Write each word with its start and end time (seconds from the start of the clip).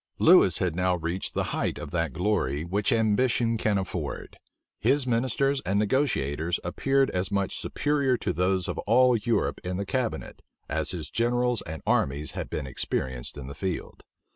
Lewis 0.17 0.57
had 0.57 0.75
now 0.75 0.95
reached 0.95 1.35
the 1.35 1.43
height 1.53 1.77
of 1.77 1.91
that 1.91 2.11
glory 2.11 2.63
which 2.63 2.91
ambition 2.91 3.55
can 3.55 3.77
afford. 3.77 4.35
His 4.79 5.05
ministers 5.05 5.61
and 5.63 5.77
negotiators 5.77 6.59
appeared 6.63 7.11
as 7.11 7.29
much 7.29 7.55
superior 7.59 8.17
to 8.17 8.33
those 8.33 8.67
of 8.67 8.79
all 8.87 9.15
Europe 9.15 9.61
in 9.63 9.77
the 9.77 9.85
cabinet, 9.85 10.41
as 10.67 10.89
his 10.89 11.11
generals 11.11 11.61
and 11.67 11.83
armies 11.85 12.31
had 12.31 12.49
been 12.49 12.65
experienced 12.65 13.37
in 13.37 13.45
the 13.45 13.53
field. 13.53 14.01